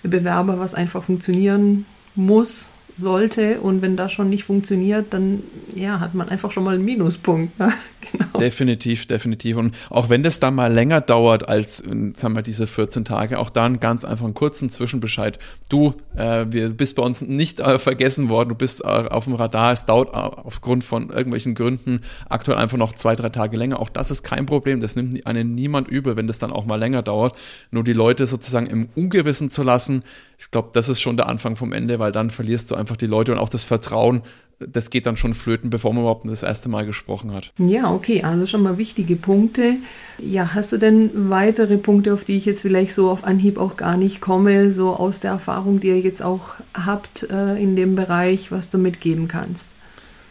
[0.04, 3.60] Bewerber, was einfach funktionieren muss, sollte.
[3.60, 5.42] Und wenn das schon nicht funktioniert, dann
[5.74, 7.58] ja, hat man einfach schon mal einen Minuspunkt.
[7.58, 7.72] Ne?
[8.12, 8.38] Genau.
[8.38, 9.56] Definitiv, definitiv.
[9.56, 13.50] Und auch wenn das dann mal länger dauert als, sagen wir, diese 14 Tage, auch
[13.50, 15.40] dann ganz einfach einen kurzen Zwischenbescheid.
[15.68, 19.34] Du, äh, wir bist bei uns nicht äh, vergessen worden, du bist äh, auf dem
[19.34, 19.72] Radar.
[19.72, 23.80] Es dauert äh, aufgrund von irgendwelchen Gründen aktuell einfach noch zwei, drei Tage länger.
[23.80, 24.80] Auch das ist kein Problem.
[24.80, 27.36] Das nimmt einen niemand übel, wenn das dann auch mal länger dauert.
[27.72, 30.04] Nur die Leute sozusagen im Ungewissen zu lassen,
[30.38, 33.06] ich glaube, das ist schon der Anfang vom Ende, weil dann verlierst du einfach die
[33.06, 34.22] Leute und auch das Vertrauen.
[34.58, 37.52] Das geht dann schon flöten, bevor man überhaupt das erste Mal gesprochen hat.
[37.58, 39.74] Ja, okay, also schon mal wichtige Punkte.
[40.18, 43.76] Ja, hast du denn weitere Punkte, auf die ich jetzt vielleicht so auf Anhieb auch
[43.76, 47.96] gar nicht komme, so aus der Erfahrung, die ihr jetzt auch habt äh, in dem
[47.96, 49.72] Bereich, was du mitgeben kannst?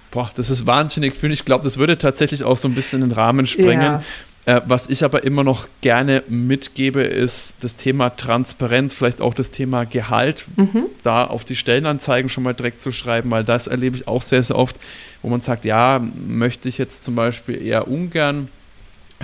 [0.10, 1.32] Boah, das ist wahnsinnig viel.
[1.32, 3.82] Ich glaube, das würde tatsächlich auch so ein bisschen den Rahmen sprengen.
[3.82, 4.04] Ja.
[4.46, 9.52] Äh, was ich aber immer noch gerne mitgebe, ist das Thema Transparenz, vielleicht auch das
[9.52, 10.86] Thema Gehalt, mhm.
[11.02, 14.44] da auf die Stellenanzeigen schon mal direkt zu schreiben, weil das erlebe ich auch sehr,
[14.44, 14.76] sehr oft,
[15.22, 18.50] wo man sagt, ja, möchte ich jetzt zum Beispiel eher ungern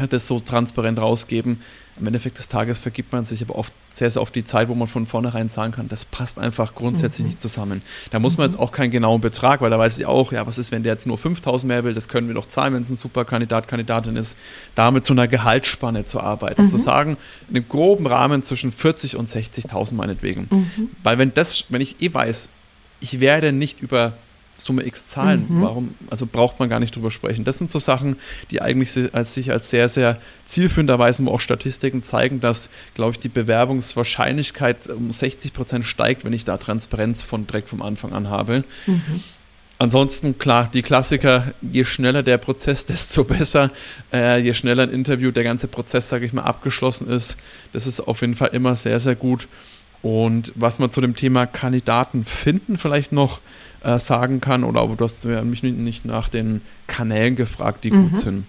[0.09, 1.61] das so transparent rausgeben
[1.99, 4.75] am Endeffekt des Tages vergibt man sich aber oft sehr, sehr oft die Zeit, wo
[4.75, 7.27] man von vornherein sagen kann, das passt einfach grundsätzlich mhm.
[7.27, 7.81] nicht zusammen.
[8.11, 8.53] Da muss man mhm.
[8.53, 10.93] jetzt auch keinen genauen Betrag, weil da weiß ich auch, ja, was ist, wenn der
[10.93, 13.67] jetzt nur 5000 mehr will, das können wir doch zahlen, wenn es ein super Kandidat,
[13.67, 14.37] Kandidatin ist,
[14.75, 16.63] damit zu einer Gehaltsspanne zu arbeiten.
[16.63, 16.67] Mhm.
[16.69, 17.17] Zu sagen,
[17.49, 20.47] in einem groben Rahmen zwischen 40 und 60.000 meinetwegen.
[20.49, 20.89] Mhm.
[21.03, 22.49] Weil wenn das, wenn ich eh weiß,
[23.01, 24.13] ich werde nicht über
[24.65, 25.45] Summe X zahlen.
[25.49, 25.61] Mhm.
[25.61, 27.43] Warum, also braucht man gar nicht drüber sprechen.
[27.43, 28.17] Das sind so Sachen,
[28.51, 33.29] die eigentlich als, sich als sehr, sehr zielführenderweise auch Statistiken zeigen, dass, glaube ich, die
[33.29, 38.63] Bewerbungswahrscheinlichkeit um 60 Prozent steigt, wenn ich da Transparenz von direkt vom Anfang an habe.
[38.85, 39.23] Mhm.
[39.81, 43.71] Ansonsten, klar, die Klassiker, je schneller der Prozess, desto besser.
[44.13, 47.35] Äh, je schneller ein Interview, der ganze Prozess, sage ich mal, abgeschlossen ist.
[47.73, 49.47] Das ist auf jeden Fall immer sehr, sehr gut.
[50.03, 53.41] Und was man zu dem Thema Kandidaten finden vielleicht noch
[53.83, 58.09] äh, sagen kann, oder du hast mich nicht nach den Kanälen gefragt, die mhm.
[58.09, 58.45] gut sind.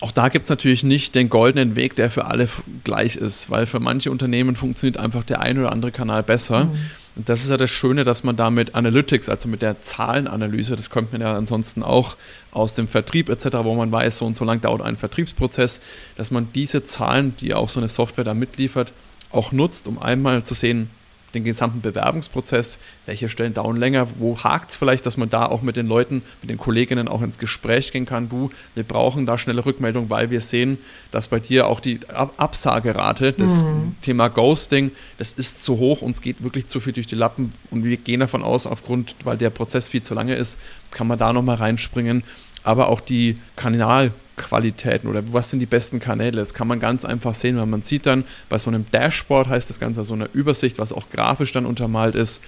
[0.00, 2.48] Auch da gibt es natürlich nicht den goldenen Weg, der für alle
[2.82, 6.66] gleich ist, weil für manche Unternehmen funktioniert einfach der ein oder andere Kanal besser.
[6.66, 6.78] Mhm.
[7.16, 10.74] Und das ist ja das Schöne, dass man da mit Analytics, also mit der Zahlenanalyse,
[10.74, 12.16] das kommt man ja ansonsten auch
[12.50, 15.80] aus dem Vertrieb etc., wo man weiß, so und so lang dauert ein Vertriebsprozess,
[16.16, 18.92] dass man diese Zahlen, die auch so eine Software da mitliefert,
[19.30, 20.90] auch nutzt, um einmal zu sehen,
[21.34, 25.62] den gesamten Bewerbungsprozess, welche Stellen dauern länger, wo hakt es vielleicht, dass man da auch
[25.62, 28.28] mit den Leuten, mit den Kolleginnen auch ins Gespräch gehen kann.
[28.28, 30.78] Du, wir brauchen da schnelle Rückmeldung, weil wir sehen,
[31.10, 33.96] dass bei dir auch die Ab Absagerate, das mhm.
[34.00, 37.84] Thema Ghosting, das ist zu hoch, uns geht wirklich zu viel durch die Lappen und
[37.84, 40.58] wir gehen davon aus, aufgrund, weil der Prozess viel zu lange ist,
[40.90, 42.22] kann man da nochmal reinspringen.
[42.62, 46.36] Aber auch die Kanal- Qualitäten oder was sind die besten Kanäle.
[46.38, 49.70] Das kann man ganz einfach sehen, weil man sieht dann bei so einem Dashboard, heißt
[49.70, 52.42] das Ganze so eine Übersicht, was auch grafisch dann untermalt ist,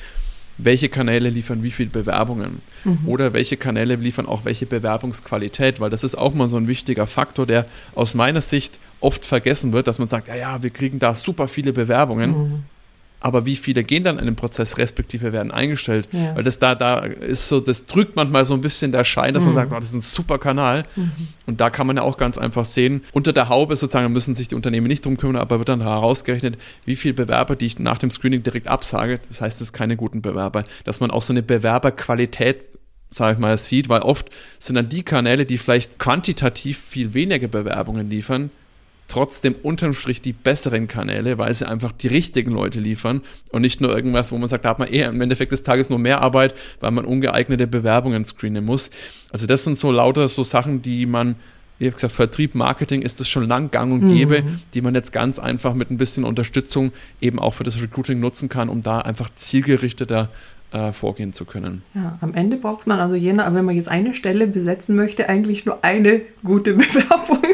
[0.59, 3.01] welche Kanäle liefern wie viele Bewerbungen mhm.
[3.07, 7.07] oder welche Kanäle liefern auch welche Bewerbungsqualität, weil das ist auch mal so ein wichtiger
[7.07, 10.99] Faktor, der aus meiner Sicht oft vergessen wird, dass man sagt, ja, ja, wir kriegen
[10.99, 12.31] da super viele Bewerbungen.
[12.31, 12.65] Mhm
[13.27, 16.09] aber wie viele gehen dann in den Prozess, respektive werden eingestellt?
[16.13, 16.37] Ja.
[16.37, 19.43] Weil das da, da ist so, das drückt manchmal so ein bisschen der Schein, dass
[19.43, 19.49] mhm.
[19.49, 20.85] man sagt, oh, das ist ein super Kanal.
[20.95, 21.11] Mhm.
[21.47, 24.47] Und da kann man ja auch ganz einfach sehen, unter der Haube sozusagen müssen sich
[24.47, 27.99] die Unternehmen nicht drum kümmern, aber wird dann herausgerechnet, wie viele Bewerber, die ich nach
[27.99, 31.33] dem Screening direkt absage, das heißt, es sind keine guten Bewerber, dass man auch so
[31.33, 32.63] eine Bewerberqualität
[33.09, 37.47] sage ich mal, sieht, weil oft sind dann die Kanäle, die vielleicht quantitativ viel weniger
[37.47, 38.51] Bewerbungen liefern,
[39.09, 43.81] trotzdem unterm Strich die besseren Kanäle, weil sie einfach die richtigen Leute liefern und nicht
[43.81, 46.23] nur irgendwas, wo man sagt, da hat man eher im Endeffekt des Tages nur mehr
[46.23, 48.91] Arbeit, weil man ungeeignete Bewerbungen screenen muss.
[49.31, 51.37] Also das sind so lauter so Sachen, die man
[51.79, 54.61] wie gesagt, Vertrieb, Marketing ist das schon lang gang und gäbe, mhm.
[54.73, 58.49] die man jetzt ganz einfach mit ein bisschen Unterstützung eben auch für das Recruiting nutzen
[58.49, 60.31] kann, um da einfach zielgerichteter
[60.73, 61.83] äh, vorgehen zu können.
[61.95, 65.29] Ja, am Ende braucht man also je nach, wenn man jetzt eine Stelle besetzen möchte,
[65.29, 67.45] eigentlich nur eine gute Bewerbung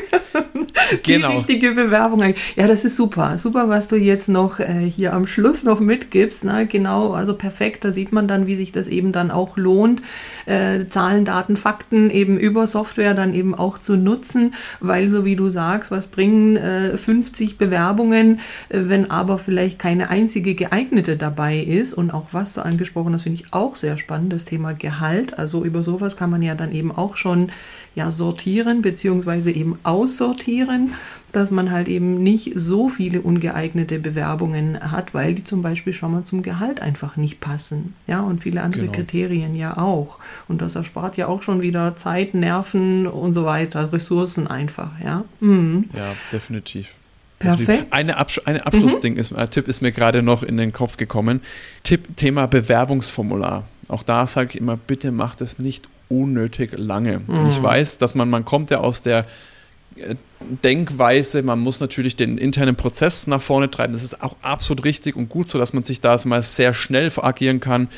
[1.06, 1.32] die genau.
[1.32, 2.22] richtige Bewerbung.
[2.56, 3.38] Ja, das ist super.
[3.38, 6.44] Super, was du jetzt noch äh, hier am Schluss noch mitgibst.
[6.44, 6.66] Ne?
[6.66, 7.84] Genau, also perfekt.
[7.84, 10.02] Da sieht man dann, wie sich das eben dann auch lohnt,
[10.46, 15.36] äh, Zahlen, Daten, Fakten eben über Software dann eben auch zu nutzen, weil so wie
[15.36, 21.58] du sagst, was bringen äh, 50 Bewerbungen, äh, wenn aber vielleicht keine einzige geeignete dabei
[21.58, 25.38] ist und auch was du angesprochen hast, finde ich auch sehr spannend, das Thema Gehalt.
[25.38, 27.50] Also über sowas kann man ja dann eben auch schon
[27.94, 30.94] ja sortieren beziehungsweise eben aussortieren,
[31.32, 36.12] dass man halt eben nicht so viele ungeeignete Bewerbungen hat, weil die zum Beispiel schon
[36.12, 37.94] mal zum Gehalt einfach nicht passen.
[38.06, 38.92] Ja, und viele andere genau.
[38.92, 40.18] Kriterien ja auch.
[40.46, 44.90] Und das erspart ja auch schon wieder Zeit, Nerven und so weiter, Ressourcen einfach.
[45.02, 45.88] Ja, mhm.
[45.96, 46.88] ja definitiv.
[47.38, 47.92] Perfekt.
[47.92, 49.18] Eine, Absch eine Abschlussding mhm.
[49.18, 51.40] ist, äh, Tipp ist mir gerade noch in den Kopf gekommen.
[51.82, 53.66] Tipp, Thema Bewerbungsformular.
[53.88, 55.88] Auch da sage ich immer, bitte macht es nicht
[56.20, 57.20] unnötig lange.
[57.26, 57.48] Mhm.
[57.48, 59.26] ich weiß, dass man, man kommt ja aus der
[59.96, 60.14] äh,
[60.64, 63.92] Denkweise, man muss natürlich den internen Prozess nach vorne treiben.
[63.92, 67.10] Das ist auch absolut richtig und gut so, dass man sich da mal sehr schnell
[67.10, 67.88] veragieren kann.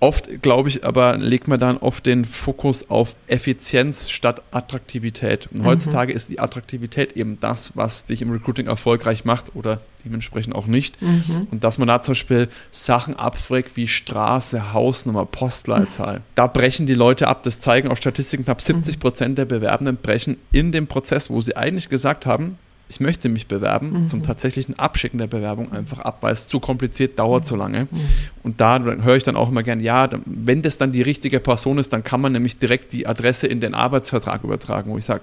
[0.00, 5.48] Oft, glaube ich, aber legt man dann oft den Fokus auf Effizienz statt Attraktivität.
[5.52, 5.66] Und mhm.
[5.66, 10.66] heutzutage ist die Attraktivität eben das, was dich im Recruiting erfolgreich macht oder dementsprechend auch
[10.66, 11.00] nicht.
[11.02, 11.48] Mhm.
[11.50, 16.20] Und dass man da zum Beispiel Sachen abfragt wie Straße, Hausnummer, Postleitzahl.
[16.20, 16.24] Mhm.
[16.34, 17.42] Da brechen die Leute ab.
[17.42, 18.44] Das zeigen auch Statistiken.
[18.44, 19.00] Knapp 70 mhm.
[19.00, 22.58] Prozent der Bewerbenden brechen in dem Prozess, wo sie eigentlich gesagt haben,
[22.90, 24.06] ich möchte mich bewerben, mhm.
[24.08, 27.46] zum tatsächlichen Abschicken der Bewerbung einfach ab, weil es zu kompliziert dauert, mhm.
[27.46, 27.82] zu lange.
[27.84, 28.00] Mhm.
[28.42, 31.78] Und da höre ich dann auch immer gern, ja, wenn das dann die richtige Person
[31.78, 35.22] ist, dann kann man nämlich direkt die Adresse in den Arbeitsvertrag übertragen, wo ich sage,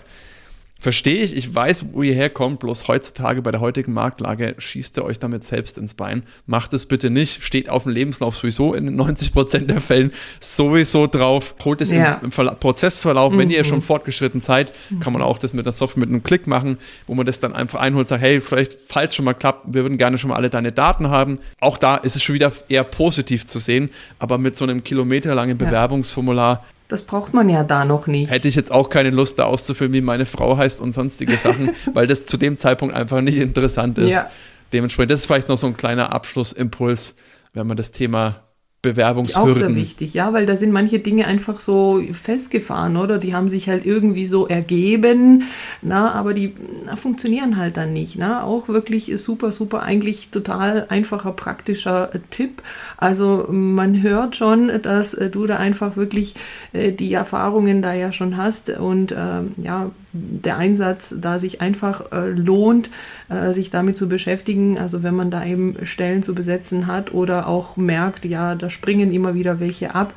[0.80, 5.06] Verstehe ich, ich weiß, wo ihr herkommt, bloß heutzutage bei der heutigen Marktlage schießt ihr
[5.06, 6.24] euch damit selbst ins Bein.
[6.46, 11.08] Macht es bitte nicht, steht auf dem Lebenslauf sowieso in 90 Prozent der Fällen sowieso
[11.08, 11.56] drauf.
[11.66, 12.22] Holt es ja.
[12.22, 13.38] im, im Prozessverlauf, mhm.
[13.40, 15.00] wenn ihr schon fortgeschritten seid, mhm.
[15.00, 17.54] kann man auch das mit der Software mit einem Klick machen, wo man das dann
[17.54, 20.50] einfach einholt, sagt, hey, vielleicht, falls schon mal klappt, wir würden gerne schon mal alle
[20.50, 21.40] deine Daten haben.
[21.60, 25.58] Auch da ist es schon wieder eher positiv zu sehen, aber mit so einem kilometerlangen
[25.58, 28.32] Bewerbungsformular das braucht man ja da noch nicht.
[28.32, 31.72] Hätte ich jetzt auch keine Lust, da auszufüllen, wie meine Frau heißt und sonstige Sachen,
[31.94, 34.14] weil das zu dem Zeitpunkt einfach nicht interessant ist.
[34.14, 34.30] Ja.
[34.74, 37.16] Dementsprechend, das ist vielleicht noch so ein kleiner Abschlussimpuls,
[37.54, 38.47] wenn man das Thema
[38.84, 39.52] Bewerbungshürden.
[39.52, 43.18] Auch sehr wichtig, ja, weil da sind manche Dinge einfach so festgefahren, oder?
[43.18, 45.44] Die haben sich halt irgendwie so ergeben,
[45.82, 46.54] na, aber die
[46.86, 48.44] na, funktionieren halt dann nicht, na.
[48.44, 52.62] Auch wirklich super, super, eigentlich total einfacher, praktischer Tipp.
[52.98, 56.36] Also man hört schon, dass äh, du da einfach wirklich
[56.72, 62.12] äh, die Erfahrungen da ja schon hast und ähm, ja, der Einsatz da sich einfach
[62.12, 62.90] äh, lohnt,
[63.30, 64.78] äh, sich damit zu beschäftigen.
[64.78, 69.12] Also wenn man da eben Stellen zu besetzen hat oder auch merkt, ja, da springen
[69.12, 70.14] immer wieder welche ab.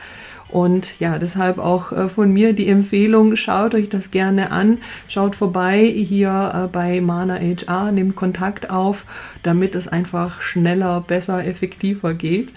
[0.51, 5.37] Und ja, deshalb auch äh, von mir die Empfehlung, schaut euch das gerne an, schaut
[5.37, 9.05] vorbei hier äh, bei Mana HR, nehmt Kontakt auf,
[9.43, 12.49] damit es einfach schneller, besser, effektiver geht.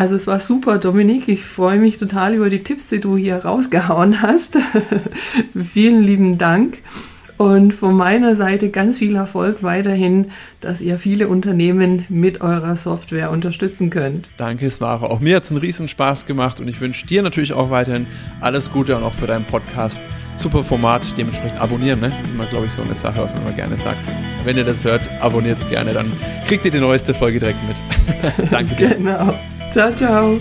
[0.00, 1.28] Also es war super, Dominik.
[1.28, 4.56] Ich freue mich total über die Tipps, die du hier rausgehauen hast.
[5.54, 6.78] Vielen lieben Dank.
[7.36, 10.30] Und von meiner Seite ganz viel Erfolg weiterhin,
[10.62, 14.26] dass ihr viele Unternehmen mit eurer Software unterstützen könnt.
[14.38, 15.04] Danke, Svara.
[15.04, 18.06] Auch mir hat es einen riesen Spaß gemacht und ich wünsche dir natürlich auch weiterhin
[18.40, 20.02] alles Gute und auch für deinen Podcast.
[20.34, 22.00] Super Format, dementsprechend abonnieren.
[22.00, 22.08] Ne?
[22.08, 24.00] Das ist immer, glaube ich, so eine Sache, was man immer gerne sagt.
[24.46, 26.10] Wenn ihr das hört, abonniert es gerne, dann
[26.48, 28.50] kriegt ihr die neueste Folge direkt mit.
[28.50, 28.94] Danke dir.
[28.94, 29.34] Genau.
[29.72, 30.34] 早早